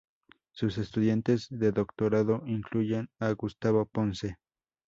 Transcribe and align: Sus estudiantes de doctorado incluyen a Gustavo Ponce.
Sus 0.49 0.79
estudiantes 0.79 1.45
de 1.51 1.71
doctorado 1.71 2.41
incluyen 2.47 3.11
a 3.19 3.31
Gustavo 3.33 3.85
Ponce. 3.85 4.37